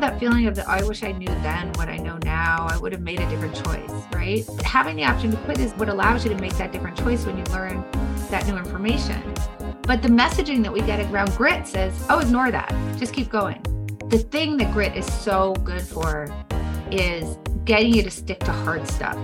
[0.00, 2.66] have that feeling of that I wish I knew then what I know now.
[2.70, 4.44] I would have made a different choice, right?
[4.64, 7.36] Having the option to quit is what allows you to make that different choice when
[7.36, 7.84] you learn
[8.30, 9.22] that new information.
[9.82, 12.74] But the messaging that we get around grit says, oh, ignore that.
[12.98, 13.60] Just keep going.
[14.08, 16.34] The thing that grit is so good for
[16.90, 19.18] is getting you to stick to hard stuff.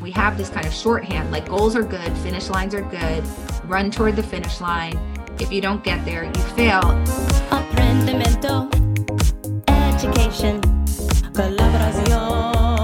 [0.00, 3.22] We have this kind of shorthand like goals are good, finish lines are good,
[3.64, 4.98] run toward the finish line.
[5.38, 6.82] If you don't get there, you fail.
[7.50, 8.83] Aprendimiento,
[10.04, 10.60] education,
[11.34, 12.83] colaboración,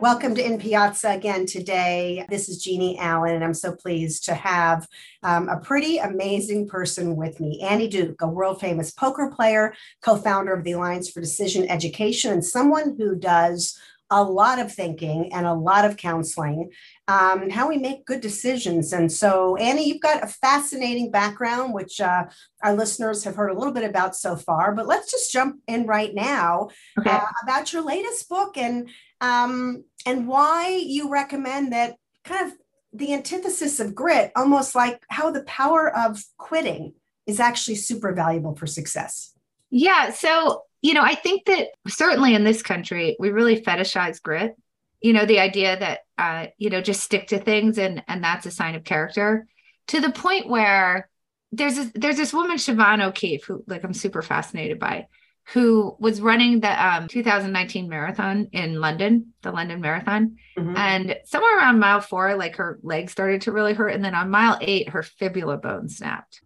[0.00, 2.24] Welcome to In Piazza again today.
[2.28, 4.86] This is Jeannie Allen, and I'm so pleased to have
[5.24, 10.16] um, a pretty amazing person with me, Annie Duke, a world famous poker player, co
[10.16, 13.76] founder of the Alliance for Decision Education, and someone who does
[14.10, 16.70] a lot of thinking and a lot of counseling,
[17.08, 18.92] um, how we make good decisions.
[18.92, 22.24] And so, Annie, you've got a fascinating background, which uh,
[22.62, 24.74] our listeners have heard a little bit about so far.
[24.74, 27.10] But let's just jump in right now okay.
[27.10, 28.88] uh, about your latest book and
[29.20, 32.56] um, and why you recommend that kind of
[32.92, 36.94] the antithesis of grit, almost like how the power of quitting
[37.26, 39.34] is actually super valuable for success.
[39.70, 40.10] Yeah.
[40.10, 44.56] So, you know, I think that certainly in this country, we really fetishize grit.
[45.00, 48.46] You know, the idea that, uh, you know, just stick to things and and that's
[48.46, 49.46] a sign of character
[49.88, 51.08] to the point where
[51.52, 55.06] there's this, there's this woman Siobhan O'Keefe who like I'm super fascinated by
[55.52, 60.36] who was running the um, 2019 marathon in London, the London Marathon.
[60.58, 60.76] Mm-hmm.
[60.76, 63.94] And somewhere around mile four, like her leg started to really hurt.
[63.94, 66.42] And then on mile eight, her fibula bone snapped.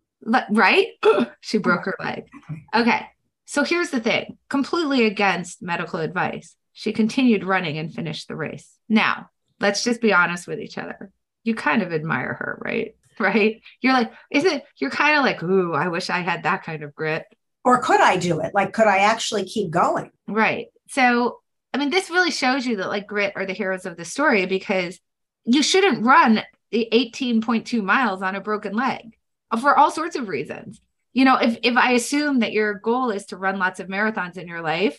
[0.50, 0.86] Right?
[1.40, 2.28] she broke her leg.
[2.72, 3.06] Okay.
[3.44, 6.54] So here's the thing completely against medical advice.
[6.72, 8.78] She continued running and finished the race.
[8.88, 11.10] Now, let's just be honest with each other.
[11.42, 12.94] You kind of admire her, right?
[13.20, 13.60] Right?
[13.82, 16.82] You're like, is it, you're kind of like, ooh, I wish I had that kind
[16.82, 17.26] of grit
[17.64, 18.52] or could I do it?
[18.54, 20.10] Like, could I actually keep going?
[20.26, 20.66] Right.
[20.88, 21.40] So,
[21.72, 24.46] I mean, this really shows you that like grit are the heroes of the story
[24.46, 24.98] because
[25.44, 29.16] you shouldn't run the 18.2 miles on a broken leg
[29.60, 30.80] for all sorts of reasons.
[31.12, 34.38] You know, if if I assume that your goal is to run lots of marathons
[34.38, 34.98] in your life,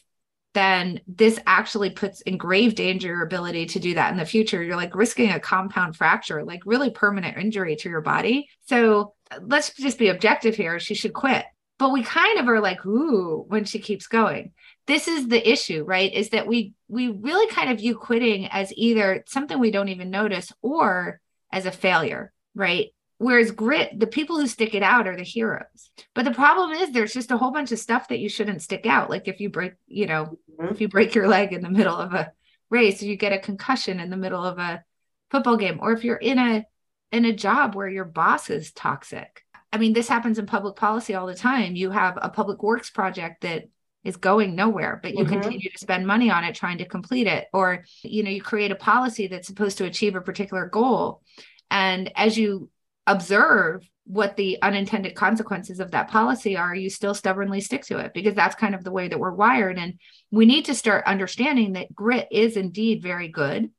[0.53, 4.61] then this actually puts in grave danger your ability to do that in the future.
[4.61, 8.47] You're like risking a compound fracture, like really permanent injury to your body.
[8.67, 10.79] So let's just be objective here.
[10.79, 11.45] She should quit
[11.79, 14.51] but we kind of are like ooh when she keeps going.
[14.85, 16.13] This is the issue right?
[16.13, 20.09] Is that we we really kind of view quitting as either something we don't even
[20.09, 21.19] notice or
[21.51, 22.89] as a failure right?
[23.17, 25.91] Whereas grit the people who stick it out are the heroes.
[26.13, 28.85] But the problem is there's just a whole bunch of stuff that you shouldn't stick
[28.85, 29.09] out.
[29.09, 30.73] Like if you break you know mm-hmm.
[30.73, 32.31] if you break your leg in the middle of a
[32.69, 34.83] race or you get a concussion in the middle of a
[35.31, 35.79] football game.
[35.81, 36.65] Or if you're in a
[37.11, 39.42] in a job where your boss is toxic
[39.73, 41.75] I mean, this happens in public policy all the time.
[41.75, 43.63] You have a public works project that
[44.03, 45.33] is going nowhere, but you mm-hmm.
[45.33, 47.47] continue to spend money on it trying to complete it.
[47.53, 51.23] Or, you know, you create a policy that's supposed to achieve a particular goal.
[51.71, 52.69] And as you
[53.07, 58.13] observe what the unintended consequences of that policy are, you still stubbornly stick to it
[58.13, 59.79] because that's kind of the way that we're wired.
[59.79, 59.95] And
[60.29, 63.71] we need to start understanding that grit is indeed very good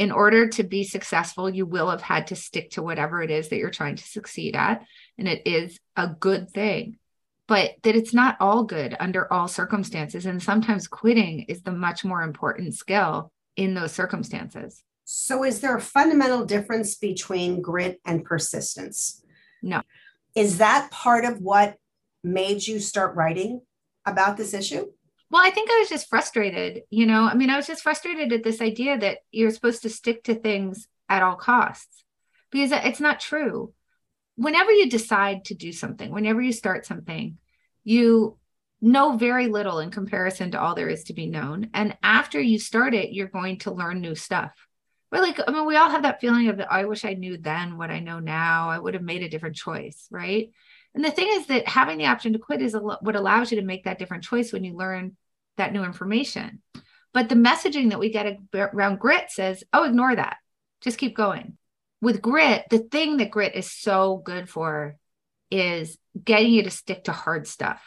[0.00, 3.50] in order to be successful, you will have had to stick to whatever it is
[3.50, 4.82] that you're trying to succeed at.
[5.18, 6.96] And it is a good thing,
[7.46, 10.24] but that it's not all good under all circumstances.
[10.24, 14.82] And sometimes quitting is the much more important skill in those circumstances.
[15.04, 19.22] So, is there a fundamental difference between grit and persistence?
[19.62, 19.82] No.
[20.34, 21.76] Is that part of what
[22.24, 23.60] made you start writing
[24.06, 24.86] about this issue?
[25.30, 26.82] Well, I think I was just frustrated.
[26.90, 29.90] You know, I mean, I was just frustrated at this idea that you're supposed to
[29.90, 32.04] stick to things at all costs
[32.50, 33.72] because it's not true.
[34.36, 37.38] Whenever you decide to do something, whenever you start something,
[37.84, 38.38] you
[38.80, 41.70] know very little in comparison to all there is to be known.
[41.74, 44.52] And after you start it, you're going to learn new stuff.
[45.10, 46.60] But like, I mean, we all have that feeling of.
[46.60, 48.70] I wish I knew then what I know now.
[48.70, 50.50] I would have made a different choice, right?
[50.94, 53.66] And the thing is that having the option to quit is what allows you to
[53.66, 55.16] make that different choice when you learn
[55.56, 56.62] that new information.
[57.12, 60.36] But the messaging that we get around grit says, oh, ignore that.
[60.80, 61.56] Just keep going.
[62.00, 64.96] With grit, the thing that grit is so good for
[65.50, 67.82] is getting you to stick to hard stuff.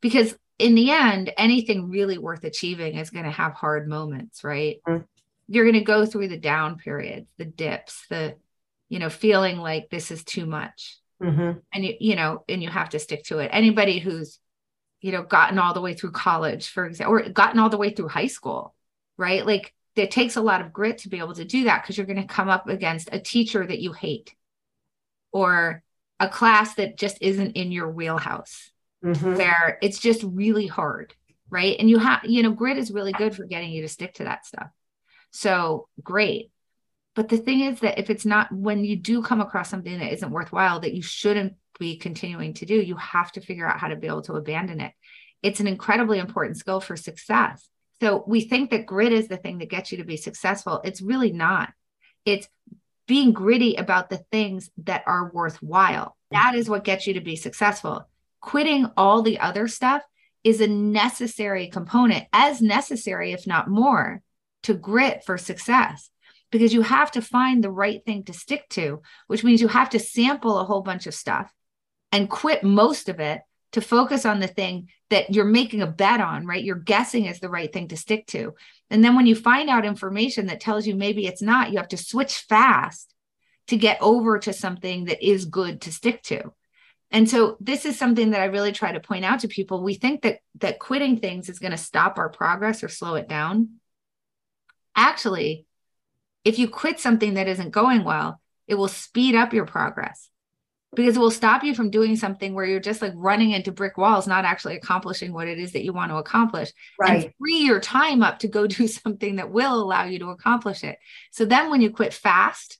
[0.00, 4.76] Because in the end, anything really worth achieving is going to have hard moments, right?
[4.86, 5.04] Mm-hmm.
[5.48, 8.36] You're going to go through the down periods, the dips, the,
[8.88, 10.98] you know, feeling like this is too much.
[11.22, 11.58] Mm-hmm.
[11.72, 13.50] And you, you know, and you have to stick to it.
[13.52, 14.38] Anybody who's
[15.00, 17.90] you know gotten all the way through college for example or gotten all the way
[17.90, 18.74] through high school
[19.16, 19.44] right?
[19.44, 22.06] Like it takes a lot of grit to be able to do that because you're
[22.06, 24.34] going to come up against a teacher that you hate
[25.32, 25.82] or
[26.18, 28.70] a class that just isn't in your wheelhouse
[29.04, 29.36] Mhm.
[29.36, 31.14] where it's just really hard
[31.48, 34.14] right and you have you know grit is really good for getting you to stick
[34.14, 34.68] to that stuff
[35.30, 36.50] so great
[37.20, 40.10] but the thing is that if it's not when you do come across something that
[40.10, 43.88] isn't worthwhile that you shouldn't be continuing to do you have to figure out how
[43.88, 44.92] to be able to abandon it.
[45.42, 47.68] It's an incredibly important skill for success.
[48.00, 50.80] So we think that grit is the thing that gets you to be successful.
[50.82, 51.74] It's really not.
[52.24, 52.48] It's
[53.06, 56.16] being gritty about the things that are worthwhile.
[56.30, 58.08] That is what gets you to be successful.
[58.40, 60.02] Quitting all the other stuff
[60.42, 64.22] is a necessary component, as necessary, if not more,
[64.62, 66.09] to grit for success.
[66.50, 69.90] Because you have to find the right thing to stick to, which means you have
[69.90, 71.52] to sample a whole bunch of stuff
[72.10, 73.42] and quit most of it
[73.72, 76.64] to focus on the thing that you're making a bet on, right?
[76.64, 78.54] You're guessing is the right thing to stick to.
[78.90, 81.88] And then when you find out information that tells you maybe it's not, you have
[81.88, 83.14] to switch fast
[83.68, 86.52] to get over to something that is good to stick to.
[87.12, 89.82] And so this is something that I really try to point out to people.
[89.82, 93.28] We think that that quitting things is going to stop our progress or slow it
[93.28, 93.80] down.
[94.94, 95.66] Actually,
[96.44, 100.30] if you quit something that isn't going well, it will speed up your progress
[100.94, 103.96] because it will stop you from doing something where you're just like running into brick
[103.96, 106.72] walls, not actually accomplishing what it is that you want to accomplish.
[106.98, 107.24] Right.
[107.24, 110.82] And free your time up to go do something that will allow you to accomplish
[110.82, 110.98] it.
[111.30, 112.78] So then when you quit fast,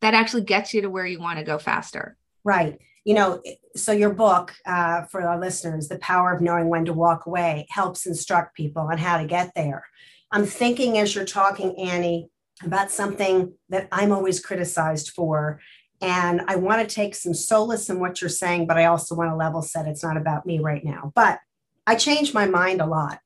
[0.00, 2.16] that actually gets you to where you want to go faster.
[2.44, 2.78] Right.
[3.04, 3.42] You know,
[3.74, 7.66] so your book uh, for our listeners, The Power of Knowing When to Walk Away,
[7.70, 9.84] helps instruct people on how to get there.
[10.30, 12.28] I'm thinking as you're talking, Annie,
[12.64, 15.60] about something that I'm always criticized for.
[16.00, 19.30] And I want to take some solace in what you're saying, but I also want
[19.30, 19.86] to level set.
[19.86, 21.12] It's not about me right now.
[21.14, 21.40] But
[21.86, 23.20] I change my mind a lot.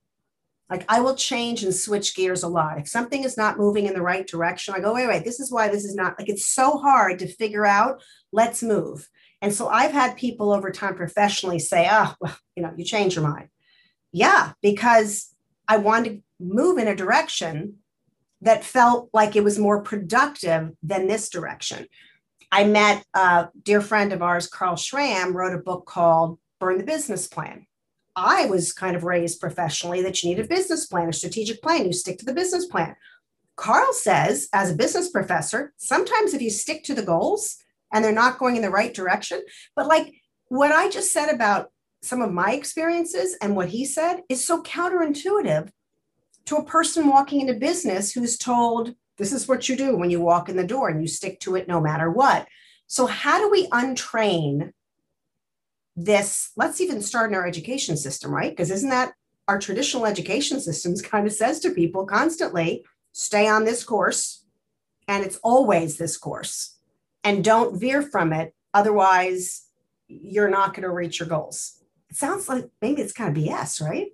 [0.70, 2.78] Like I will change and switch gears a lot.
[2.78, 5.52] If something is not moving in the right direction, I go, wait, wait, this is
[5.52, 8.02] why this is not like it's so hard to figure out.
[8.32, 9.08] Let's move.
[9.42, 13.16] And so I've had people over time professionally say, oh, well, you know, you change
[13.16, 13.48] your mind.
[14.12, 15.34] Yeah, because
[15.68, 17.78] I want to move in a direction
[18.42, 21.86] that felt like it was more productive than this direction.
[22.50, 26.84] I met a dear friend of ours, Carl Schramm, wrote a book called Burn the
[26.84, 27.66] Business Plan.
[28.14, 31.86] I was kind of raised professionally that you need a business plan, a strategic plan.
[31.86, 32.94] You stick to the business plan.
[33.56, 37.56] Carl says, as a business professor, sometimes if you stick to the goals
[37.92, 39.40] and they're not going in the right direction,
[39.74, 40.12] but like
[40.48, 41.70] what I just said about
[42.02, 45.70] some of my experiences and what he said is so counterintuitive
[46.46, 50.20] to a person walking into business who's told, this is what you do when you
[50.20, 52.48] walk in the door and you stick to it no matter what.
[52.86, 54.72] So, how do we untrain
[55.96, 56.50] this?
[56.56, 58.50] Let's even start in our education system, right?
[58.50, 59.12] Because isn't that
[59.48, 64.44] our traditional education systems kind of says to people constantly stay on this course,
[65.08, 66.78] and it's always this course,
[67.24, 68.54] and don't veer from it.
[68.74, 69.66] Otherwise,
[70.08, 71.82] you're not going to reach your goals.
[72.10, 74.08] It sounds like maybe it's kind of BS, right?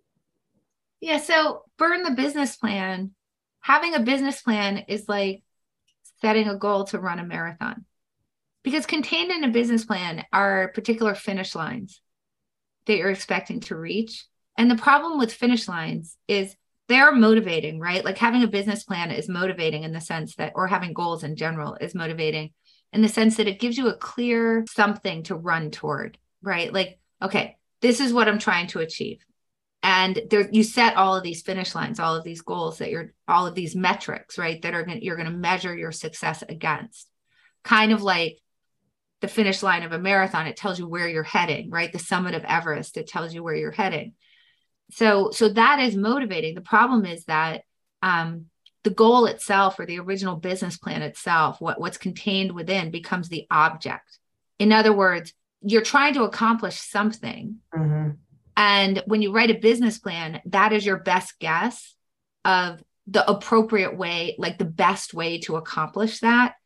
[1.00, 1.18] Yeah.
[1.18, 3.12] So burn the business plan.
[3.60, 5.42] Having a business plan is like
[6.20, 7.84] setting a goal to run a marathon
[8.62, 12.00] because contained in a business plan are particular finish lines
[12.86, 14.26] that you're expecting to reach.
[14.56, 16.56] And the problem with finish lines is
[16.88, 18.04] they're motivating, right?
[18.04, 21.37] Like having a business plan is motivating in the sense that, or having goals in
[21.37, 22.50] general is motivating
[22.92, 26.73] in the sense that it gives you a clear something to run toward, right?
[26.73, 29.18] Like, okay, this is what I'm trying to achieve
[29.82, 33.12] and there you set all of these finish lines all of these goals that you're
[33.28, 37.08] all of these metrics right that are gonna, you're going to measure your success against.
[37.64, 38.38] Kind of like
[39.20, 41.92] the finish line of a marathon it tells you where you're heading right?
[41.92, 44.14] The summit of everest it tells you where you're heading.
[44.90, 46.54] So so that is motivating.
[46.54, 47.62] The problem is that
[48.02, 48.47] um
[48.85, 53.47] the goal itself or the original business plan itself what what's contained within becomes the
[53.50, 54.18] object.
[54.58, 58.11] In other words you're trying to accomplish something Mm-hmm.
[58.58, 61.94] And when you write a business plan, that is your best guess
[62.44, 66.56] of the appropriate way, like the best way to accomplish that,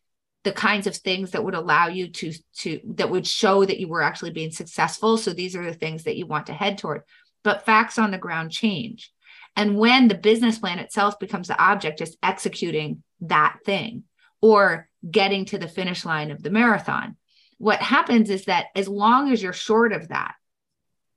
[0.42, 3.88] the kinds of things that would allow you to to that would show that you
[3.88, 5.18] were actually being successful.
[5.18, 7.02] So these are the things that you want to head toward.
[7.44, 9.12] But facts on the ground change.
[9.54, 14.04] And when the business plan itself becomes the object, just executing that thing
[14.40, 17.18] or getting to the finish line of the marathon,
[17.58, 20.36] what happens is that as long as you're short of that,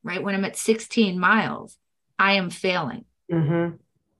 [0.06, 0.24] right?
[0.24, 1.78] When I'm at 16 miles,
[2.18, 3.04] I am failing.
[3.30, 3.76] Mm-hmm.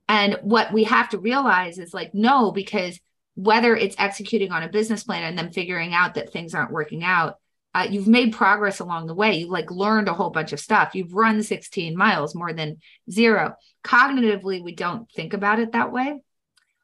[0.08, 3.00] And what we have to realize is like, no, because
[3.34, 7.04] whether it's executing on a business plan and then figuring out that things aren't working
[7.04, 7.36] out,
[7.74, 9.34] uh, you've made progress along the way.
[9.34, 10.94] You like learned a whole bunch of stuff.
[10.94, 12.78] You've run 16 miles more than
[13.10, 13.54] zero.
[13.84, 16.20] Cognitively, we don't think about it that way.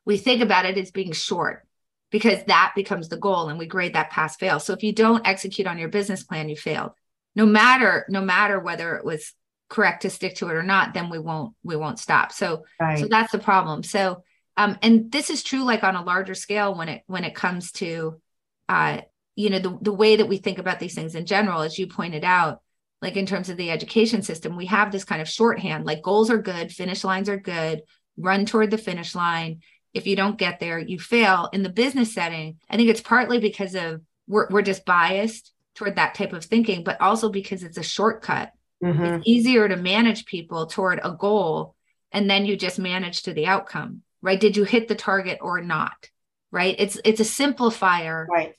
[0.05, 1.67] We think about it as being short
[2.11, 4.61] because that becomes the goal and we grade that pass fail.
[4.61, 6.93] So if you don't execute on your business plan, you failed.
[7.35, 9.33] No matter no matter whether it was
[9.69, 12.33] correct to stick to it or not, then we won't we won't stop.
[12.33, 12.99] So Right.
[12.99, 13.83] so that's the problem.
[13.83, 14.23] So
[14.57, 17.73] um and this is true like on a larger scale when it when it comes
[17.73, 18.21] to
[18.69, 19.01] uh
[19.37, 21.87] you know the the way that we think about these things in general as you
[21.87, 22.61] pointed out
[23.01, 26.31] like in terms of the education system we have this kind of shorthand like goals
[26.31, 27.83] are good finish lines are good
[28.17, 29.61] run toward the finish line
[29.95, 33.39] if you don't get there you fail in the business setting i think it's partly
[33.39, 37.79] because of we're, we're just biased toward that type of thinking but also because it's
[37.79, 38.53] a shortcut.
[38.83, 39.19] Mhm.
[39.19, 41.77] it's easier to manage people toward a goal
[42.11, 44.41] and then you just manage to the outcome right?
[44.41, 46.09] Did you hit the target or not
[46.51, 46.75] right?
[46.79, 48.55] It's it's a simplifier Right.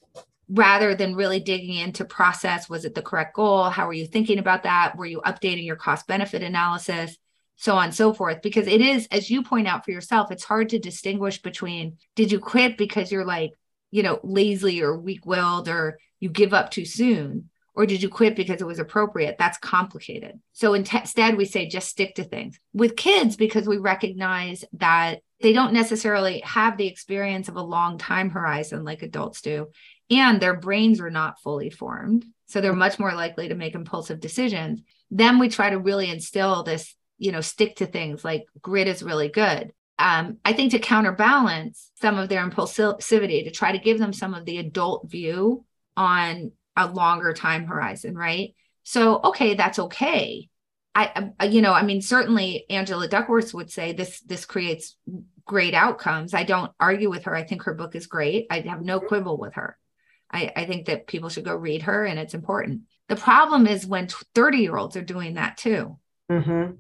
[0.50, 2.70] rather than really digging into process.
[2.70, 3.66] Was it the correct goal?
[3.70, 4.96] How are you thinking about that?
[4.98, 7.18] Were you updating your cost benefit analysis?
[7.56, 8.42] So on and so forth.
[8.42, 12.32] Because it is as you point out for yourself it's hard to distinguish between did
[12.32, 13.52] you quit because you're like
[13.92, 18.36] you know lazy or weak-willed or you give up too soon or did you quit
[18.36, 19.38] because it was appropriate?
[19.40, 20.40] That's complicated.
[20.52, 22.60] So in- instead we say just stick to things.
[22.74, 27.98] With kids because we recognize that they don't necessarily have the experience of a long
[27.98, 29.68] time horizon like adults do
[30.10, 34.20] and their brains are not fully formed so they're much more likely to make impulsive
[34.20, 38.88] decisions then we try to really instill this you know stick to things like grit
[38.88, 39.74] is really good.
[40.00, 44.34] Um, i think to counterbalance some of their impulsivity to try to give them some
[44.34, 45.66] of the adult view
[45.96, 50.50] on a longer time horizon right so okay that's okay
[50.96, 54.96] I, I you know i mean certainly angela duckworth would say this this creates
[55.46, 58.82] great outcomes i don't argue with her i think her book is great i have
[58.82, 59.08] no mm-hmm.
[59.08, 59.78] quibble with her
[60.34, 62.82] I, I think that people should go read her and it's important.
[63.08, 65.98] The problem is when 30 year olds are doing that too,
[66.30, 66.78] Mhm.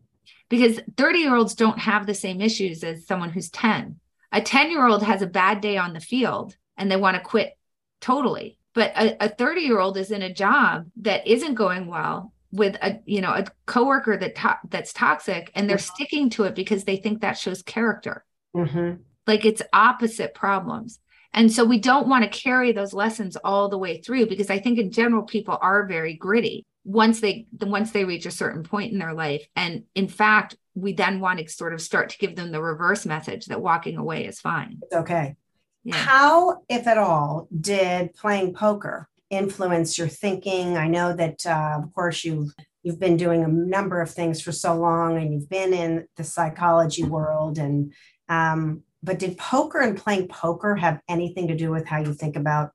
[0.49, 3.99] because 30 year olds don't have the same issues as someone who's 10.
[4.31, 7.21] A 10 year old has a bad day on the field and they want to
[7.21, 7.55] quit
[8.01, 8.57] totally.
[8.73, 12.99] But a 30 year old is in a job that isn't going well with a
[13.05, 16.97] you know a coworker that to- that's toxic and they're sticking to it because they
[16.97, 18.25] think that shows character.
[18.55, 18.99] Mhm.
[19.25, 20.99] like it's opposite problems.
[21.33, 24.59] And so we don't want to carry those lessons all the way through because i
[24.59, 28.91] think in general people are very gritty once they once they reach a certain point
[28.93, 29.43] in their life.
[29.55, 33.05] And in fact we then want to sort of start to give them the reverse
[33.05, 34.79] message that walking away is fine.
[34.83, 35.35] It's okay.
[35.83, 40.77] Yeah How, if at all, did playing poker influence your thinking?
[40.77, 42.51] I know that, uh, of course, you've
[42.83, 46.23] you've been doing a number of things for so long, and you've been in the
[46.23, 47.57] psychology world.
[47.57, 47.93] And
[48.29, 52.35] um, but did poker and playing poker have anything to do with how you think
[52.35, 52.71] about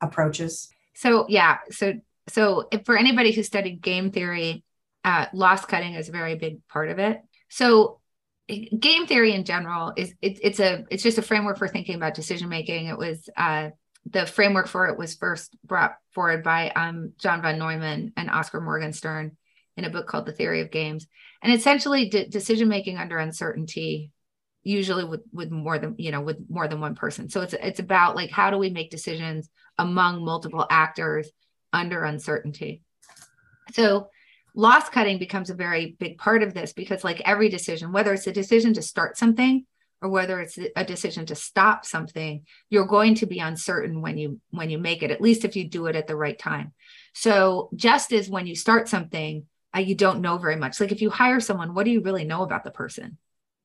[0.00, 0.68] approaches?
[0.94, 1.94] so yeah so
[2.28, 4.64] so if for anybody who studied game theory
[5.04, 8.00] uh, loss cutting is a very big part of it so
[8.60, 12.14] game theory in general is it, it's a it's just a framework for thinking about
[12.14, 12.86] decision making.
[12.86, 13.70] It was uh,
[14.10, 18.60] the framework for it was first brought forward by um, john von neumann and oscar
[18.60, 19.36] morgenstern
[19.76, 21.06] in a book called the theory of games.
[21.42, 24.10] And essentially de- decision making under uncertainty
[24.64, 27.28] usually with with more than you know with more than one person.
[27.28, 31.30] So it's it's about like how do we make decisions among multiple actors
[31.72, 32.82] under uncertainty?
[33.72, 34.10] So
[34.54, 38.26] loss cutting becomes a very big part of this because like every decision whether it's
[38.26, 39.64] a decision to start something
[40.02, 44.40] or whether it's a decision to stop something you're going to be uncertain when you
[44.50, 46.72] when you make it at least if you do it at the right time.
[47.14, 50.80] So just as when you start something uh, you don't know very much.
[50.80, 53.16] Like if you hire someone what do you really know about the person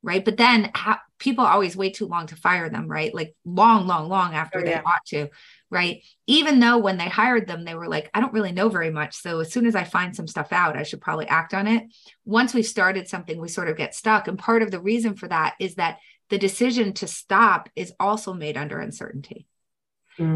[0.03, 0.23] right?
[0.23, 0.71] But then
[1.17, 3.13] people always wait too long to fire them right?
[3.13, 5.29] Like long long long after Oh, they ought to
[5.69, 6.03] right?
[6.27, 9.15] Even though when they hired them they were like i don't really know very much
[9.15, 11.83] so as soon as i find some stuff out i should probably act on it.
[12.25, 15.27] Once we've started something we sort of get stuck and part of the reason for
[15.27, 15.97] that is that
[16.29, 19.47] the decision to stop is also made under uncertainty.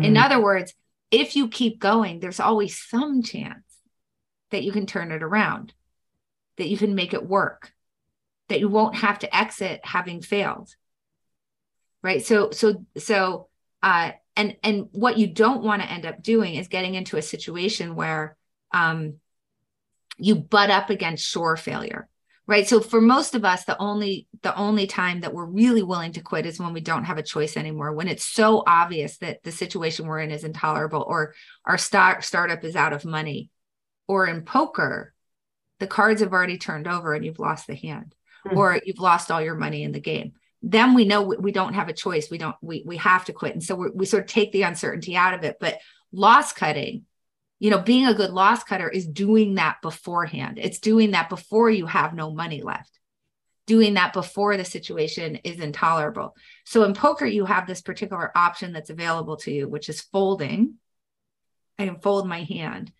[0.01, 0.73] In Mm, other words
[1.11, 3.63] if you keep going there's always some chance
[4.51, 5.73] that you can turn it around
[6.57, 7.73] that you can make it work
[8.50, 10.75] that you won't have to exit having failed
[12.03, 12.23] right?
[12.25, 13.47] So so so
[13.83, 17.21] uh and and what you don't want to end up doing is getting into a
[17.21, 18.38] situation where
[18.73, 19.15] um
[20.17, 22.07] you butt up against shore failure
[22.47, 22.67] right?
[22.67, 26.21] So for most of us the only the only time that we're really willing to
[26.21, 29.51] quit is when we don't have a choice anymore when it's so obvious that the
[29.51, 31.33] situation we're in is intolerable or
[31.65, 33.50] our start startup is out of money.
[34.07, 35.13] Or in poker
[35.79, 38.13] the cards have already turned over and you've lost the hand
[38.45, 38.57] Mhm.
[38.57, 41.89] or you've lost all your money in the game then we know we, don't have
[41.89, 44.51] a choice we don't we, we have to quit and so we sort of take
[44.51, 45.79] the uncertainty out of it but
[46.11, 47.05] loss cutting
[47.61, 50.57] you know, being a good loss cutter is doing that beforehand.
[50.59, 52.89] It's doing that before you have no money left,
[53.67, 56.35] doing that before the situation is intolerable.
[56.65, 60.79] So in poker, you have this particular option that's available to you, which is folding.
[61.77, 62.91] I can fold my hand.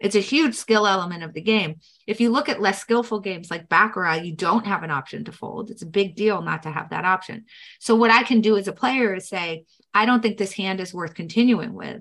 [0.00, 1.76] It's a huge skill element of the game.
[2.06, 5.32] If you look at less skillful games like Baccarat, you don't have an option to
[5.32, 5.70] fold.
[5.70, 7.46] It's a big deal not to have that option.
[7.80, 10.80] So, what I can do as a player is say, I don't think this hand
[10.80, 12.00] is worth continuing with.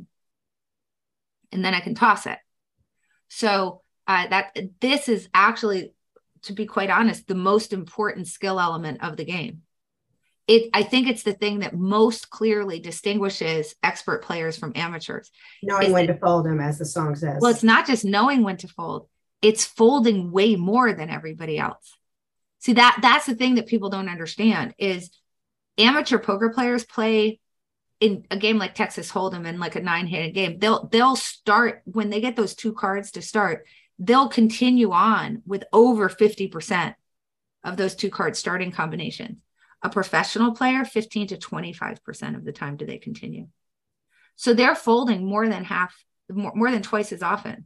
[1.52, 2.38] And then I can toss it.
[3.30, 5.94] So, uh, that this is actually,
[6.44, 9.64] to be quite honest, the most important skill element of the game
[10.48, 15.32] it i think it's the thing that most clearly distinguishes expert players from amateurs.
[15.62, 17.40] Knowing when to fold them as the song says.
[17.42, 19.08] Well it's not just knowing when to fold
[19.42, 21.98] it's folding way more than everybody else.
[22.60, 25.12] See that that's the thing that people don't understand is
[25.78, 27.40] amateur poker players play
[28.00, 32.10] in a game like Texas Hold'em and like a nine-handed game, they'll they'll start when
[32.10, 33.66] they get those two cards to start,
[33.98, 36.94] they'll continue on with over 50%
[37.64, 39.38] of those two card starting combinations.
[39.84, 43.48] A professional player, 15 to 25% of the time do they continue.
[44.36, 45.96] So they're folding more than half,
[46.30, 47.66] more, more than twice as often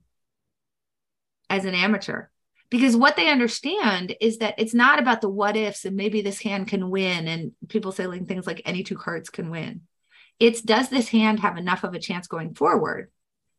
[1.50, 2.28] as an amateur.
[2.70, 6.42] Because what they understand is that it's not about the what ifs and maybe this
[6.42, 7.28] hand can win.
[7.28, 9.82] And people say like things like any two cards can win.
[10.40, 13.12] It's does this hand have enough of a chance going forward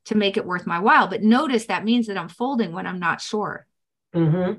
[0.07, 1.09] to make it worth my while?
[1.09, 3.67] But notice that means that I'm folding when I'm not sure.
[4.15, 4.55] Mm-hmm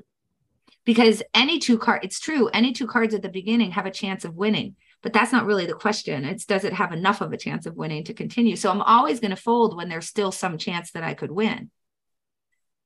[0.84, 4.24] because any two card it's true any two cards at the beginning have a chance
[4.24, 6.24] of winning but that's not really the question.
[6.24, 8.56] It's does it have enough of a chance of winning to continue?
[8.56, 11.70] So i'm always going to fold when there's still some chance that i could win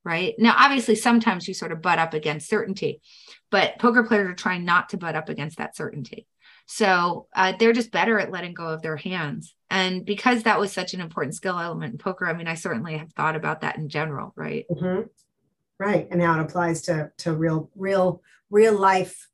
[0.05, 0.35] right?
[0.39, 3.01] Now obviously sometimes you sort of butt up against certainty
[3.51, 6.27] but poker players are trying not to butt up against that certainty.
[6.67, 9.55] So uh, they're just better at letting go of their hands.
[9.71, 12.97] And because that was such an important skill element in poker i mean i certainly
[12.97, 14.65] have thought about that in general right?
[14.71, 15.03] Mm-hmm.
[15.79, 16.09] Right.
[16.11, 19.29] And how it applies to, to real, real, real life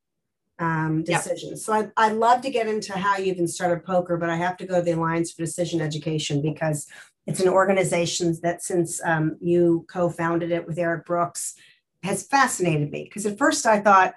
[0.58, 1.42] um, decisions.
[1.42, 1.58] Yep.
[1.58, 4.56] So I, I'd love to get into how you even started poker, but I have
[4.58, 6.86] to go to the Alliance for Decision Education because
[7.26, 11.54] it's an organization that since um, you co-founded it with Eric Brooks
[12.02, 13.04] has fascinated me.
[13.04, 14.14] Because at first I thought,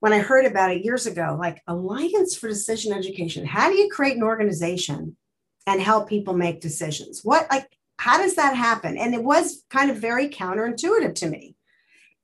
[0.00, 3.88] when I heard about it years ago, like Alliance for Decision Education, how do you
[3.88, 5.16] create an organization
[5.66, 7.20] and help people make decisions?
[7.22, 7.68] What like
[7.98, 8.98] how does that happen?
[8.98, 11.54] And it was kind of very counterintuitive to me.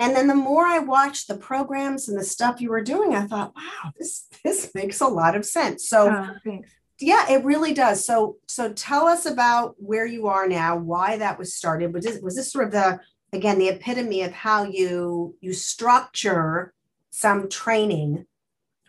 [0.01, 3.27] And then the more I watched the programs and the stuff you were doing, I
[3.27, 5.89] thought, wow, this this makes a lot of sense.
[5.89, 6.61] So oh,
[7.01, 8.05] yeah, it really does.
[8.05, 11.93] So so tell us about where you are now, why that was started.
[11.93, 13.01] Was this, was this sort of the
[13.33, 16.73] again the epitome of how you you structure
[17.11, 18.27] some training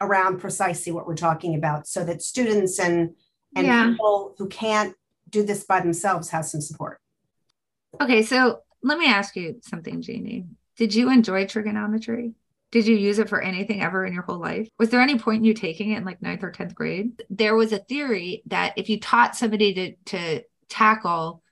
[0.01, 3.15] around precisely what we're talking about so that students and
[3.55, 3.89] and yeah.
[3.89, 4.95] people who can't
[5.29, 6.99] do this by themselves have some support.
[7.99, 10.45] Okay, so let me ask you something, Jeannie.
[10.79, 12.35] Did you enjoy trigonometry?
[12.71, 14.69] Did you use it for anything ever in your whole life?
[14.79, 17.21] Was there any point in you taking it in like ninth or 10th grade?
[17.29, 21.43] There was a theory that if you taught somebody to, to tackle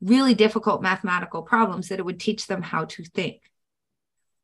[0.00, 3.42] really difficult mathematical problems, that it would teach them how to think.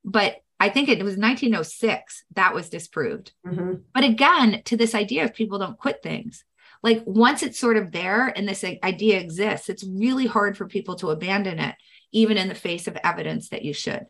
[0.04, 3.32] But I think it was 1906 that was disproved.
[3.46, 3.72] Mm-hmm.
[3.94, 6.44] But again, to this idea of people don't quit things,
[6.82, 10.96] like once it's sort of there and this idea exists, it's really hard for people
[10.96, 11.74] to abandon it,
[12.12, 14.04] even in the face of evidence that you should.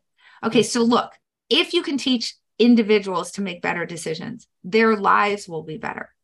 [0.45, 1.13] Okay, so look,
[1.49, 6.15] if you can teach individuals to make better decisions, their lives will be better.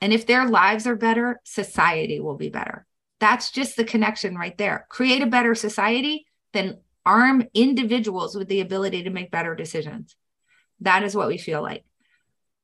[0.00, 2.86] And if their lives are better, society will be better.
[3.20, 4.86] That's just the connection right there.
[4.88, 10.16] Create a better society, then arm individuals with the ability to make better decisions.
[10.80, 11.84] That is what we feel like.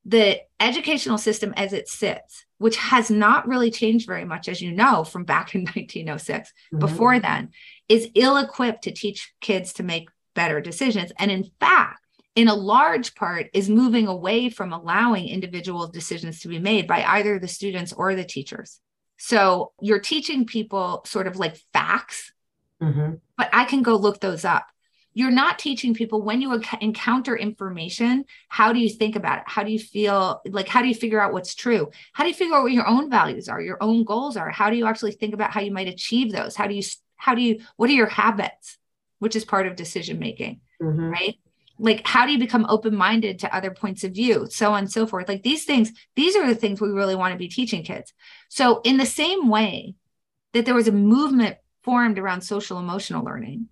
[0.06, 4.72] The educational system as it sits, which has not really changed very much, as you
[4.72, 6.78] know, from back in 1906, mm-hmm.
[6.78, 7.50] before then,
[7.88, 11.10] is ill equipped to teach kids to make better decisions.
[11.18, 12.00] And in fact,
[12.36, 17.02] in a large part, is moving away from allowing individual decisions to be made by
[17.02, 18.78] either the students or the teachers.
[19.16, 22.32] So you're teaching people sort of like facts,
[22.80, 23.14] mm-hmm.
[23.38, 24.66] but I can go look those up.
[25.14, 29.44] You're not teaching people when you encounter information, how do you think about it?
[29.46, 30.42] How do you feel?
[30.46, 31.88] Like, how do you figure out what's true?
[32.12, 34.50] How do you figure out what your own values are, your own goals are?
[34.50, 36.54] How do you actually think about how you might achieve those?
[36.54, 36.82] How do you,
[37.16, 38.76] how do you, what are your habits?
[39.18, 41.10] Which is part of decision making, mm-hmm.
[41.10, 41.36] right?
[41.78, 44.92] Like, how do you become open minded to other points of view, so on and
[44.92, 45.28] so forth?
[45.28, 48.14] Like, these things, these are the things we really want to be teaching kids.
[48.48, 49.94] So, in the same way
[50.52, 53.68] that there was a movement formed around social emotional learning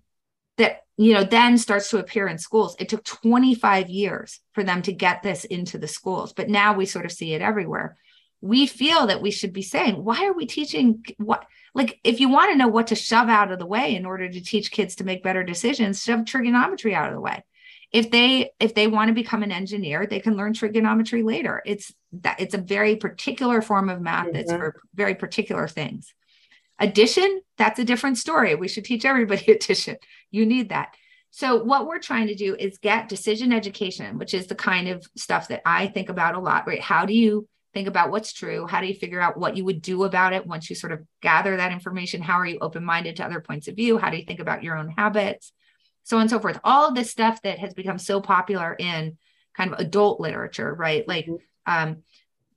[0.57, 4.81] that you know then starts to appear in schools it took 25 years for them
[4.81, 7.97] to get this into the schools but now we sort of see it everywhere
[8.45, 11.45] we feel that we should be saying, why are we teaching what?
[11.73, 14.29] Like, if you want to know what to shove out of the way in order
[14.29, 17.43] to teach kids to make better decisions, shove trigonometry out of the way.
[17.91, 21.63] If they if they want to become an engineer, they can learn trigonometry later.
[21.65, 24.57] It's that it's a very particular form of math that's Mhm.
[24.59, 26.13] for very particular things.
[26.77, 28.53] Addition, that's a different story.
[28.53, 29.97] We should teach everybody addition.
[30.29, 30.93] You need that.
[31.31, 35.03] So, what we're trying to do is get decision education, which is the kind of
[35.17, 36.79] stuff that I think about a lot, right?
[36.81, 38.65] How do you think about what's true?
[38.65, 41.05] How do you figure out what you would do about it once you sort of
[41.21, 42.21] gather that information?
[42.21, 43.97] How are you open minded to other points of view?
[43.97, 45.51] How do you think about your own habits?
[46.03, 46.57] So on and so forth.
[46.63, 49.17] All of this stuff that has become so popular in
[49.53, 51.05] kind of adult literature, right?
[51.05, 51.39] Like Mhm.
[51.67, 52.03] um,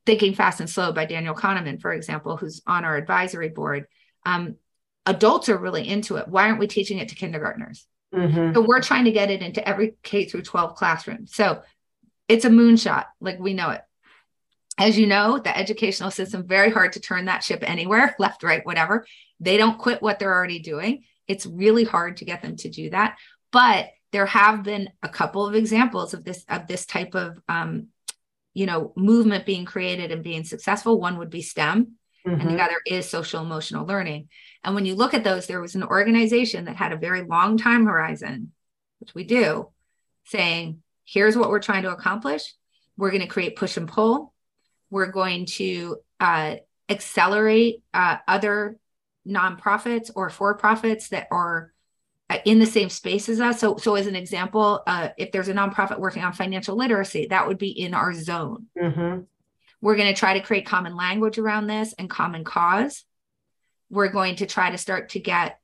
[0.06, 3.86] Thinking Fast and Slow by Daniel Kahneman, for example, who's on our advisory board.
[4.24, 4.56] Um,
[5.04, 6.28] adults are really into it.
[6.28, 7.86] Why aren't we teaching it to kindergartners?
[8.14, 8.54] Mhm.
[8.54, 11.26] So we're trying to get it into every K through 12 classroom.
[11.26, 11.62] So
[12.28, 13.82] it's a moonshot, like we know it.
[14.78, 18.64] As you know, the educational system very hard to turn that ship anywhere, left, right,
[18.64, 19.04] whatever.
[19.40, 21.04] They don't quit what they're already doing.
[21.26, 23.16] It's really hard to get them to do that.
[23.50, 27.88] But there have been a couple of examples of this of this type of um,
[28.54, 31.00] you know movement being created and being successful.
[31.00, 31.92] One would be STEM,
[32.24, 32.56] and Mhm.
[32.56, 34.28] the other is social emotional learning.
[34.64, 37.58] And when you look at those, there was an organization that had a very long
[37.58, 38.52] time horizon,
[39.00, 39.70] which we do,
[40.24, 42.54] saying, here's what we're trying to accomplish.
[42.96, 44.34] We're going to create push and pull.
[44.90, 46.56] We're going to uh,
[46.88, 48.78] accelerate uh, other
[49.26, 51.72] nonprofits or for profits that are
[52.30, 53.60] uh, in the same space as us.
[53.60, 57.46] So, so as an example, uh, if there's a nonprofit working on financial literacy, that
[57.46, 58.66] would be in our zone.
[58.78, 59.26] Mhm.
[59.80, 63.04] We're going to try to create common language around this and common cause.
[63.90, 65.60] We're going to try to start to get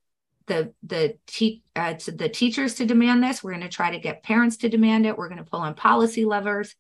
[0.47, 3.43] the the te- uh, to the teachers to demand this.
[3.43, 5.17] We're going to try to get parents to demand it.
[5.19, 6.75] We're going to pull on policy levers,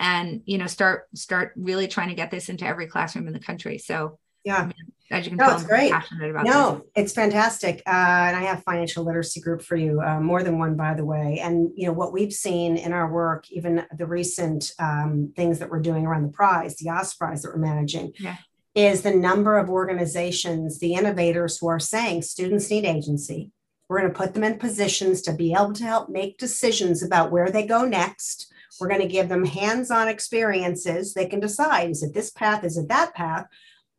[0.00, 3.40] and you know start start really trying to get this into every classroom in the
[3.40, 3.78] country.
[3.78, 4.70] So Yeah.
[5.10, 5.90] as you can No, tell, it's I'm great.
[5.92, 6.54] passionate about this.
[6.54, 7.82] No, it's fantastic.
[7.86, 7.90] Uh,
[8.28, 11.40] and I have financial literacy group for you, uh, more than one, by the way.
[11.42, 15.70] And you know what we've seen in our work, even the recent um, things that
[15.70, 18.36] we're doing around the prize, the OS prize that we're managing, Yeah.
[18.74, 23.50] is the number of organizations, the innovators who are saying students need agency.
[23.88, 27.32] We're going to put them in positions to be able to help make decisions about
[27.32, 28.52] where they go next.
[28.80, 31.14] We're going to give them hands-on experiences.
[31.14, 32.64] They can decide: is it this path?
[32.64, 33.46] Is it that path?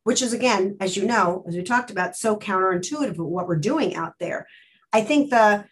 [0.04, 3.56] which is again, as you know, as we talked about, so counterintuitive of what we're
[3.56, 4.48] doing out there.
[4.92, 5.66] I think the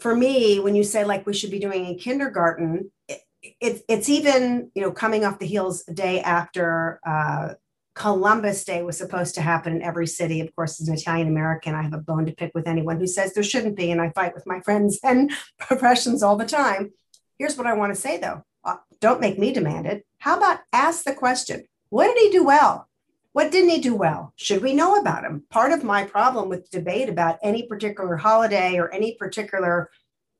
[0.00, 3.20] for me, when you say like we should be doing in kindergarten, it,
[3.60, 7.54] it, it's even you know coming off the heels a day after uh,
[7.94, 10.40] Columbus Day was supposed to happen in every city.
[10.40, 13.06] Of course, as an Italian American, I have a bone to pick with anyone who
[13.06, 16.92] says there shouldn't be, and I fight with my friends and professions all the time.
[17.38, 20.06] Here's what I want to say though: Uh, don't make me demand it.
[20.18, 21.64] How about ask the question?
[21.90, 22.88] What did he do well?
[23.32, 24.32] What didn't he do well?
[24.36, 25.44] Should we know about him?
[25.50, 29.90] Part of my problem with debate about any particular holiday or any particular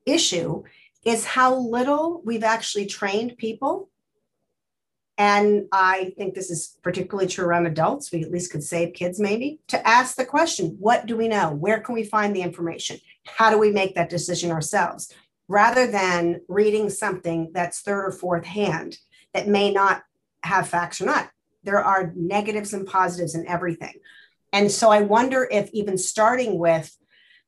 [0.06, 0.62] issue
[1.04, 3.90] is how little we've actually trained people.
[5.18, 8.10] And I think this is particularly true around adults.
[8.10, 11.52] We at least could save kids, maybe, to ask the question what do we know?
[11.52, 12.98] Where can we find the information?
[13.26, 15.12] How do we make that decision ourselves?
[15.48, 18.98] Rather than reading something that's third or fourth hand
[19.32, 20.02] that may not
[20.42, 21.30] have facts or not
[21.66, 23.94] there are negatives and positives in everything.
[24.52, 26.96] And so I wonder if even starting with,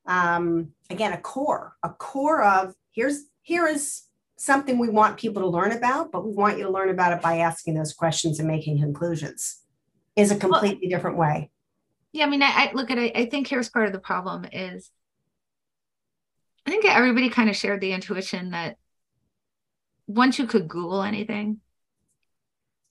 [0.06, 4.02] um, again, a core, a core of here's here is
[4.36, 7.22] something we want people to learn about, but we want you to learn about it
[7.22, 9.62] by asking those questions and making conclusions,
[10.16, 11.50] is a completely different way.
[12.12, 13.16] Yeah, I mean, I, I look at it.
[13.16, 14.90] I think here's part of the problem is
[16.68, 18.76] I think everybody kind of shared the intuition that
[20.06, 21.60] once you could Google anything,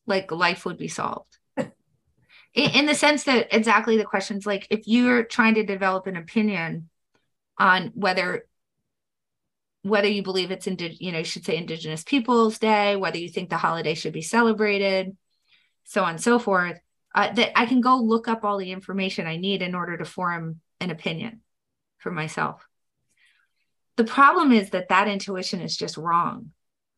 [0.08, 1.38] like life would be solved.
[1.58, 1.70] in,
[2.56, 6.90] in the sense that exactly the questions like if you're trying to develop an opinion
[7.60, 8.48] on whether
[9.84, 13.30] whether you believe it's indi- you know you should say indigenous peoples day whether you
[13.30, 15.16] think the holiday should be celebrated
[15.84, 16.80] so on and so forth
[17.14, 20.06] uh, that i can go look up all the information i need in order to
[20.06, 21.42] form an opinion
[22.00, 22.68] for myself
[23.98, 26.52] the problem is that that intuition is just wrong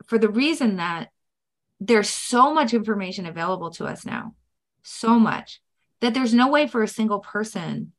[0.05, 1.09] for the reason that
[1.79, 4.35] there's so much information available to us now,
[4.83, 5.61] so much
[6.01, 7.93] that there's no way for a single person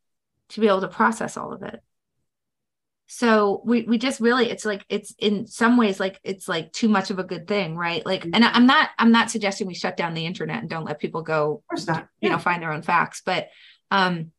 [0.51, 1.81] to be able to process all of it.
[3.07, 6.89] So we we just really it's like it's in some ways like it's like too
[6.89, 8.05] much of a good thing, right?
[8.07, 11.01] Like and I'm not I'm not suggesting we shut down the internet and don't let
[11.01, 12.07] people go Of course not.
[12.21, 13.49] you know find their own facts, but
[13.91, 14.31] um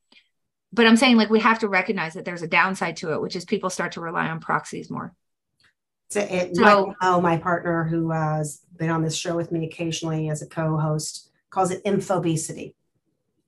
[0.74, 3.36] but I'm saying like we have to recognize that there's a downside to it, which
[3.36, 5.14] is people start to rely on proxies more.
[6.10, 9.52] So it, So- Michael O, my partner who uh, has been on this show with
[9.52, 12.74] me occasionally as a co-host, calls it infobesity.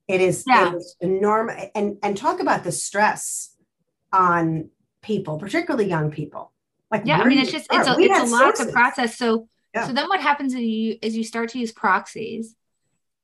[0.08, 0.72] It is, Yeah.
[0.72, 1.64] it is enormous.
[1.74, 3.54] And, and talk about the stress
[4.12, 4.70] on
[5.02, 6.52] people, particularly young people.
[6.90, 9.16] Like, Yeah, I mean, it's just it's a We it's a lot to process.
[9.18, 9.86] So Yeah.
[9.86, 12.54] so then what happens is you is you start to use proxies,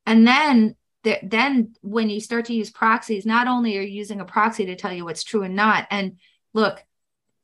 [0.07, 4.21] and then the, then when you start to use proxies, not only are you using
[4.21, 6.19] a proxy to tell you what's true and not, and
[6.53, 6.85] look,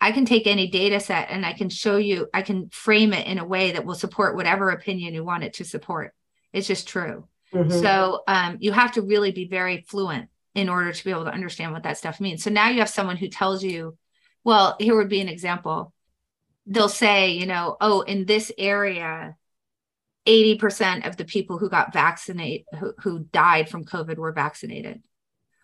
[0.01, 3.27] I can take any data set and I can show you, I can frame it
[3.27, 6.14] in a way that will support whatever opinion you want it to support.
[6.53, 7.29] It's just true.
[7.53, 7.81] Mhm.
[7.81, 11.33] So um, you have to really be very fluent in order to be able to
[11.33, 12.42] understand what that stuff means.
[12.42, 13.97] So now you have someone who tells you,
[14.45, 15.92] well, here would be an example.
[16.66, 19.37] They'll say, you know, oh, in this area,
[20.27, 25.03] 80% of the people who got vaccinated, who, who died from COVID were vaccinated.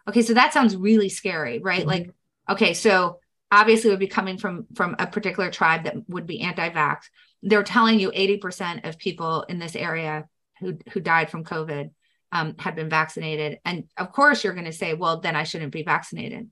[0.09, 1.85] Okay, so that sounds really scary, right?
[1.85, 1.87] Mhm.
[1.87, 2.11] Like,
[2.49, 3.19] okay, so
[3.51, 7.03] obviously it would be coming from from a particular tribe that would be anti-vax.
[7.43, 10.29] They're telling you 80% of people in this area
[10.61, 11.91] who who died from COVID
[12.33, 13.59] um, had been vaccinated.
[13.65, 16.49] And of course, you're going to say, well, then I shouldn't be vaccinated.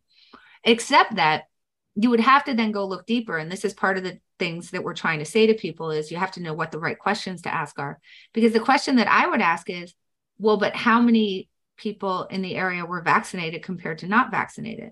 [0.62, 1.44] Except that
[1.94, 3.38] you would have to then go look deeper.
[3.38, 6.10] And this is part of the things that we're trying to say to people is
[6.10, 8.00] you have to know what the right questions to ask are.
[8.32, 9.94] Because the question that I would ask is,
[10.38, 14.90] well, but how many people in the area were vaccinated compared to not vaccinated?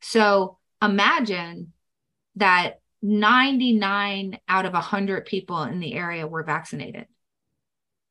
[0.00, 1.74] So imagine
[2.36, 7.06] that 99 out of 100 people in the area were vaccinated.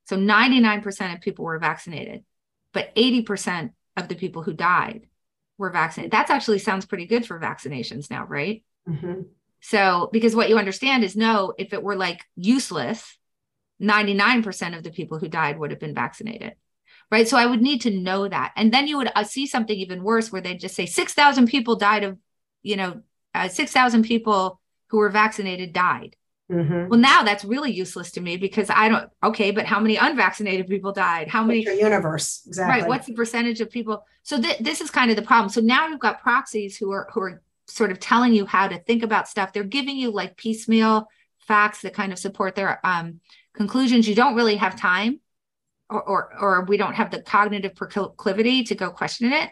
[0.04, 2.24] So 99% of people were vaccinated,
[2.72, 5.08] but 80% of the people who died
[5.56, 6.12] were vaccinated.
[6.12, 8.62] That actually sounds pretty good for vaccinations now, right?
[8.86, 9.26] Mhm.
[9.62, 13.16] So, because what you understand is no, if it were like useless,
[13.80, 16.54] 99% of the people who died would have been vaccinated.
[17.10, 17.28] Right.
[17.28, 18.52] So, I would need to know that.
[18.56, 21.76] And then you would uh, see something even worse where they just say 6,000 people
[21.76, 22.18] died of,
[22.62, 23.02] you know,
[23.34, 26.16] uh, 6,000 people who were vaccinated died.
[26.50, 26.88] Mhm.
[26.88, 30.66] Well, now that's really useless to me because I don't, okay, but how many unvaccinated
[30.66, 31.28] people died?
[31.28, 31.62] How many?
[31.62, 32.42] Your universe?
[32.46, 32.80] Exactly.
[32.80, 32.88] Right.
[32.88, 34.04] What's the percentage of people?
[34.22, 35.48] So th- this is kind of the problem.
[35.48, 37.42] So now you've got proxies who are who are
[37.74, 39.52] sort of telling you how to think about stuff.
[39.52, 41.08] They're giving you like piecemeal
[41.40, 43.20] facts that kind of support their um,
[43.54, 44.08] conclusions.
[44.08, 45.20] You don't really have time,
[45.88, 49.50] or or, or we don't have the cognitive proclivity to go question it.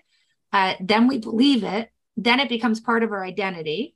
[0.53, 1.91] Uh, then we believe it.
[2.17, 3.95] Then it becomes part of our identity.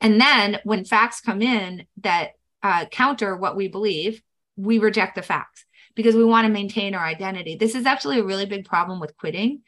[0.00, 2.32] And then when facts come in that
[2.62, 4.22] uh, counter what we believe,
[4.56, 7.56] we reject the facts because we want to maintain our identity.
[7.56, 9.62] This is actually a really big problem with quitting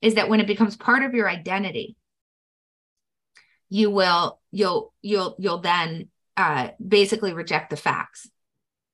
[0.00, 1.96] is that when it becomes part of your identity,
[3.70, 8.28] you will you'll you'll you'll then uh, basically reject the facts.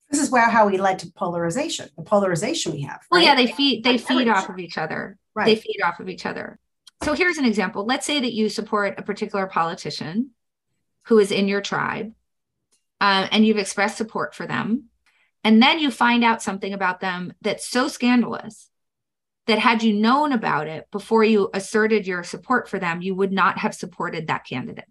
[0.09, 3.01] This is where how we led to polarization, the polarization we have.
[3.09, 5.17] Well, yeah, they feed they feed off of each other.
[5.33, 5.45] Right.
[5.45, 6.59] They feed off of each other.
[7.03, 7.85] So here's an example.
[7.85, 10.31] Let's say that you support a particular politician
[11.07, 12.13] who is in your tribe,
[13.01, 14.85] uh, and you've expressed support for them,
[15.43, 18.69] and then you find out something about them that's so scandalous
[19.47, 23.31] that had you known about it before you asserted your support for them, you would
[23.31, 24.85] not have supported that candidate.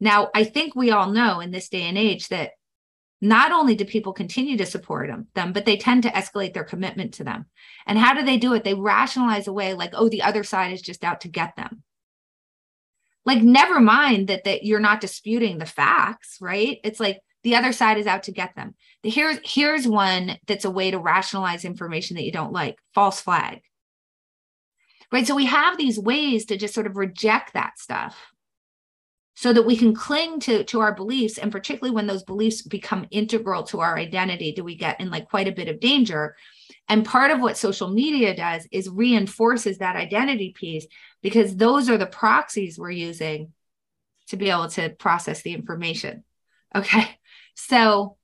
[0.00, 2.50] Now, I think we all know in this day and age that
[3.20, 6.64] not only do people continue to support them, them, but they tend to escalate their
[6.64, 7.46] commitment to them.
[7.86, 8.64] And how do they do it?
[8.64, 11.82] They rationalize away like, oh, the other side is just out to get them.
[13.24, 16.78] Like, never mind that that you're not disputing the facts, right?
[16.84, 18.74] It's like the other side is out to get them.
[19.02, 22.76] Here's here's one that's a way to rationalize information that you don't like.
[22.94, 23.60] False flag.
[25.12, 25.26] Right.
[25.26, 28.16] So we have these ways to just sort of reject that stuff
[29.36, 33.06] so that we can cling to to our beliefs and particularly when those beliefs become
[33.10, 36.36] integral to our identity do we get in like quite a bit of danger
[36.88, 40.86] and part of what social media does is reinforces that identity piece
[41.22, 43.52] because those are the proxies we're using
[44.28, 46.22] to be able to process the information
[46.74, 47.18] okay
[47.54, 48.16] so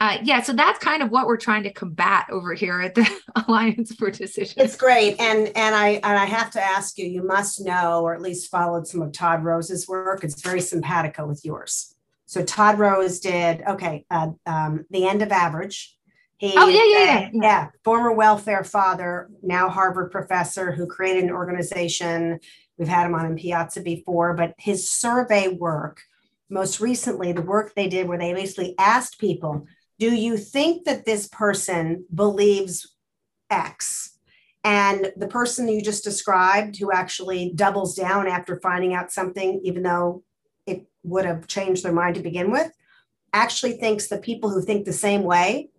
[0.00, 3.08] uh, yeah so that's kind of what we're trying to combat over here at the
[3.46, 7.06] alliance for decision It's great, and and I and I have to ask you.
[7.06, 10.24] You must know, or at least followed some of Todd Rose's work.
[10.24, 11.94] It's very simpatico with yours.
[12.26, 14.04] So Todd Rose did okay.
[14.10, 15.96] Uh, um, the end of average.
[16.38, 17.42] He, Oh, yeah, yeah, yeah, yeah.
[17.42, 17.68] yeah.
[17.84, 22.40] Former welfare father, now Harvard professor, who created an organization.
[22.76, 26.02] We've had him on in Piazza before, but his survey work,
[26.50, 29.66] most recently, the work they did where they basically asked people,
[29.98, 32.94] "Do you think that this person believes
[33.50, 34.18] X.
[34.62, 39.82] And the person you just described, who actually doubles down after finding out something, even
[39.82, 40.22] though
[40.66, 42.72] it would have changed their mind to begin with,
[43.32, 45.70] actually thinks the people who think the same way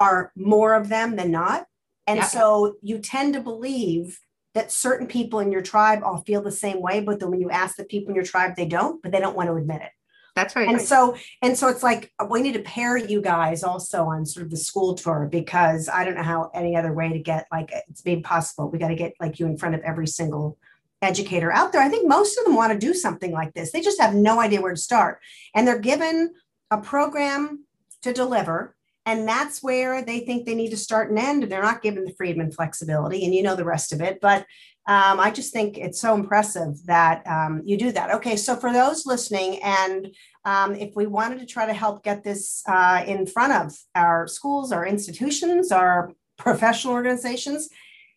[0.00, 1.66] are more of them than not.
[2.06, 2.26] And Yeah.
[2.26, 4.18] so you tend to believe
[4.54, 7.50] that certain people in your tribe all feel the same way, but then when you
[7.50, 9.90] ask the people in your tribe, they don't, but they don't want to admit it.
[10.34, 10.68] That's right.
[10.68, 14.24] And so, and so it's like uh, we need to pair you guys also on
[14.24, 17.48] sort of the school tour because I don't know how any other way to get
[17.50, 18.70] like uh, it's made possible.
[18.70, 20.56] We got to get like you in front of every single
[21.02, 21.82] educator out there.
[21.82, 23.72] I think most of them want to do something like this.
[23.72, 25.20] They just have no idea where to start.
[25.54, 26.32] And they're given
[26.70, 27.64] a program
[28.02, 28.76] to deliver.
[29.08, 31.42] And that's where they think they need to start and end.
[31.42, 34.20] And They're not given the freedom and flexibility, and you know the rest of it.
[34.20, 34.40] But
[34.86, 38.14] um, I just think it's so impressive that um, you do that.
[38.16, 42.22] Okay, so for those listening, and um, if we wanted to try to help get
[42.22, 47.70] this uh, in front of our schools, our institutions, our professional organizations,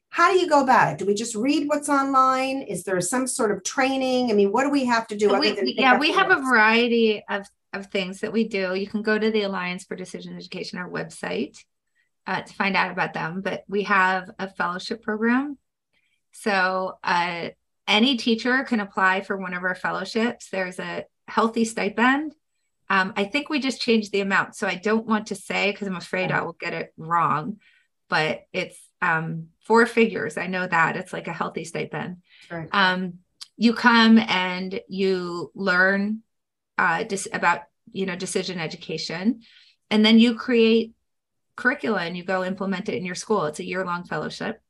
[0.10, 0.98] how do you go about it?
[0.98, 2.64] Do we just read what's online?
[2.64, 4.30] Is there some sort of training?
[4.30, 5.40] I mean, what do we have to do?
[5.40, 8.76] We, yeah, we have a variety of, of things that we do.
[8.76, 11.58] You can go to the Alliance for Decision Education, our website,
[12.28, 13.42] uh, to find out about them.
[13.42, 15.58] But we have a fellowship program.
[16.34, 17.50] So uh,
[17.88, 20.50] any teacher can apply for one of our fellowships.
[20.50, 22.36] There's a healthy stipend.
[22.90, 24.56] Um, I think we just changed the amount.
[24.56, 27.58] So I don't want to say because I'm afraid I will get it wrong,
[28.10, 30.38] but it's um, four figures.
[30.38, 32.18] I know that it's like a healthy stipend.
[32.50, 32.68] Right.
[32.72, 33.20] Um,
[33.56, 36.22] you come and you learn
[36.82, 39.42] uh, dis- about you know decision education,
[39.90, 40.94] and then you create
[41.56, 43.46] curricula and you go implement it in your school.
[43.46, 44.62] It's a year long fellowship.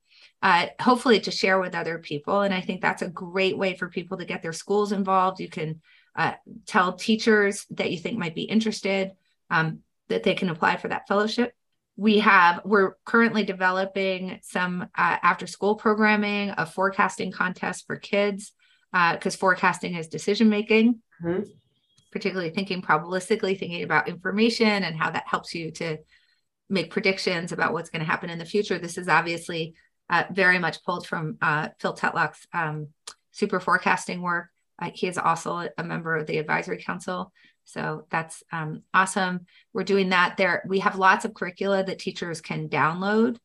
[0.43, 2.41] Uh, hopefully to share with other people.
[2.41, 5.39] And I think that's a great way for people to get their schools involved.
[5.39, 5.81] You can
[6.15, 6.33] uh,
[6.65, 9.11] tell teachers that you think might be interested
[9.51, 11.53] um, that they can apply for that fellowship
[12.01, 18.53] we have we're currently developing some uh, after school programming a forecasting contest for kids
[18.91, 21.43] because uh, forecasting is decision making mm-hmm.
[22.11, 25.97] Particularly thinking probabilistically thinking about information and how that helps you to
[26.69, 29.73] make predictions about what's going to happen in the future this is obviously
[30.09, 32.87] uh, very much pulled from uh, phil tetlock's um,
[33.31, 34.47] super forecasting work
[34.79, 37.31] uh, he is also a member of the advisory council
[37.65, 39.45] so that's um, awesome.
[39.73, 40.63] We're doing that there.
[40.67, 43.37] We have lots of curricula that teachers can download.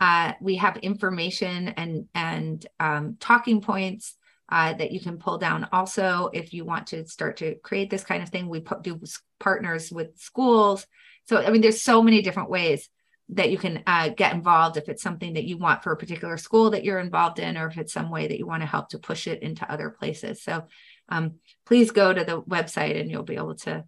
[0.00, 4.16] Uh, we have information and and um, talking points
[4.48, 5.68] uh, that you can pull down.
[5.72, 9.00] Also, if you want to start to create this kind of thing, we do
[9.38, 10.86] partners with schools.
[11.26, 12.88] So I mean, there's so many different ways
[13.30, 16.38] that you can uh, get involved if it's something that you want for a particular
[16.38, 18.88] school that you're involved in, or if it's some way that you want to help
[18.90, 20.42] to push it into other places.
[20.42, 20.64] So
[21.10, 21.34] um,
[21.66, 23.84] please go to the website and you'll be able to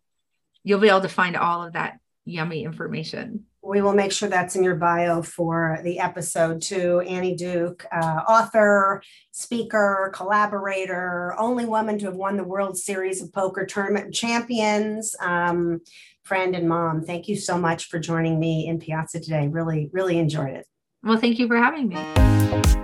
[0.62, 3.46] you'll be able to find all of that yummy information.
[3.62, 7.01] We will make sure that's in your bio for the episode too.
[7.01, 13.33] Annie Duke, uh, author, speaker, collaborator, only woman to have won the World Series of
[13.33, 15.81] Poker Tournament Champions, um,
[16.23, 17.03] friend and mom.
[17.03, 19.49] Thank you so much for joining me in Piazza today.
[19.49, 20.66] Really, really enjoyed it.
[21.03, 21.96] Well, thank you for having me.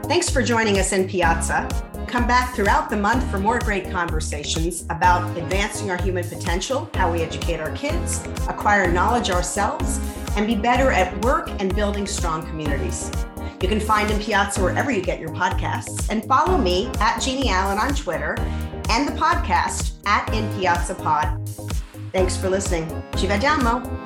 [0.04, 1.68] Thanks for joining us in Piazza.
[2.06, 7.10] Come back throughout the month for more great conversations about advancing our human potential, how
[7.10, 10.00] we educate our kids, acquire knowledge ourselves,
[10.36, 13.10] and be better at work and building strong communities.
[13.60, 17.48] You can find In Piazza wherever you get your podcasts and follow me at Jeanne
[17.48, 18.36] Allen on Twitter
[18.90, 21.48] and the podcast at In Piazza Pod.
[22.12, 22.86] Thanks for listening.
[23.16, 24.05] Ci vediamo.